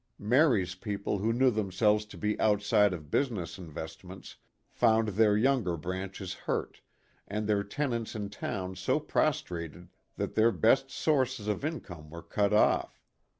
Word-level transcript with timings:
Mary's 0.17 0.73
people 0.73 1.19
who 1.19 1.31
knew 1.31 1.51
themselves 1.51 2.05
to 2.07 2.17
be 2.17 2.39
outside 2.39 2.91
of 2.91 3.11
business 3.11 3.59
investments 3.59 4.35
found 4.67 5.09
their 5.09 5.37
younger 5.37 5.77
branches 5.77 6.33
hurt, 6.33 6.81
and 7.27 7.45
their 7.45 7.63
tenants 7.63 8.15
in 8.15 8.27
town 8.27 8.75
so 8.75 8.99
prostrated 8.99 9.89
that 10.17 10.33
their 10.33 10.51
best 10.51 10.89
sources 10.89 11.47
of 11.47 11.63
income 11.63 12.09
were 12.09 12.23
cut 12.23 12.51
off. 12.51 13.03